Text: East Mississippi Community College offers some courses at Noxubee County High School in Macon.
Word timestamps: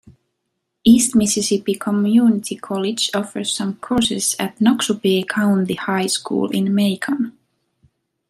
East 0.83 1.13
Mississippi 1.13 1.75
Community 1.77 2.55
College 2.57 3.11
offers 3.13 3.55
some 3.55 3.75
courses 3.75 4.35
at 4.39 4.57
Noxubee 4.57 5.29
County 5.29 5.75
High 5.75 6.07
School 6.07 6.49
in 6.49 6.73
Macon. 6.73 7.37